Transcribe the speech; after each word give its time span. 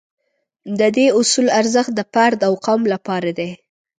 د 0.79 0.81
دې 0.95 1.07
اصول 1.19 1.47
ارزښت 1.59 1.91
د 1.95 2.01
فرد 2.13 2.39
او 2.47 2.53
قوم 2.65 2.81
لپاره 2.93 3.29
دی. 3.39 3.49